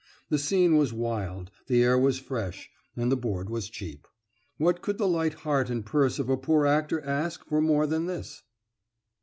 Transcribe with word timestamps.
The 0.29 0.39
scene 0.39 0.77
was 0.77 0.91
wild, 0.91 1.51
the 1.67 1.83
air 1.83 1.95
was 1.95 2.17
fresh, 2.17 2.71
and 2.97 3.11
the 3.11 3.15
board 3.15 3.51
was 3.51 3.69
cheap. 3.69 4.07
What 4.57 4.81
could 4.81 4.97
the 4.97 5.07
light 5.07 5.35
heart 5.45 5.69
and 5.69 5.85
purse 5.85 6.17
of 6.17 6.27
a 6.27 6.37
poor 6.37 6.65
actor 6.65 7.01
ask 7.01 7.45
for 7.45 7.61
more 7.61 7.85
than 7.85 8.07
this? 8.07 8.41